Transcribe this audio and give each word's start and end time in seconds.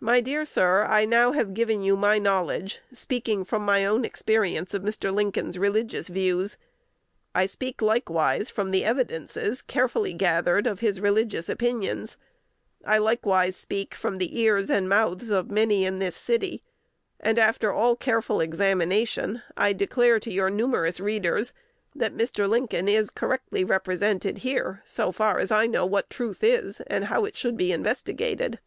My 0.00 0.20
dear 0.20 0.44
sir, 0.44 0.82
I 0.82 1.04
now 1.04 1.30
have 1.30 1.54
given 1.54 1.80
you 1.84 1.94
my 1.96 2.18
knowledge, 2.18 2.80
speaking 2.92 3.44
from 3.44 3.62
my 3.64 3.86
own 3.86 4.04
experience, 4.04 4.74
of 4.74 4.82
Mr. 4.82 5.14
Lincoln's 5.14 5.60
religious 5.60 6.08
views. 6.08 6.58
I 7.36 7.46
speak 7.46 7.80
likewise 7.80 8.50
from 8.50 8.72
the 8.72 8.84
evidences, 8.84 9.62
carefully 9.62 10.12
gathered, 10.12 10.66
of 10.66 10.80
his 10.80 11.00
religious 11.00 11.48
opinions. 11.48 12.16
I 12.84 12.98
likewise 12.98 13.54
speak 13.54 13.94
from 13.94 14.18
the 14.18 14.40
ears 14.40 14.70
and 14.70 14.88
mouths 14.88 15.30
of 15.30 15.52
many 15.52 15.86
in 15.86 16.00
this 16.00 16.16
city; 16.16 16.64
and, 17.20 17.38
after 17.38 17.70
all 17.72 17.94
careful 17.94 18.40
examination, 18.40 19.42
I 19.56 19.72
declare 19.72 20.18
to 20.18 20.32
your 20.32 20.50
numerous 20.50 20.98
readers, 20.98 21.52
that 21.94 22.12
Mr. 22.12 22.48
Lincoln 22.48 22.88
is 22.88 23.08
correctly 23.08 23.62
represented 23.62 24.38
here, 24.38 24.82
so 24.84 25.12
far 25.12 25.38
as 25.38 25.52
I 25.52 25.68
know 25.68 25.86
what 25.86 26.10
truth 26.10 26.42
is, 26.42 26.80
and 26.88 27.04
how 27.04 27.24
it 27.24 27.36
should 27.36 27.56
be 27.56 27.70
investigated. 27.70 28.58